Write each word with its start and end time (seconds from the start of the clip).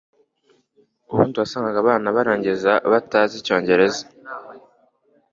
ubundi 1.11 1.35
wasangaga 1.41 1.77
abana 1.83 2.07
barangiza 2.17 2.71
batazi 2.91 3.33
Icyongereza 3.37 4.03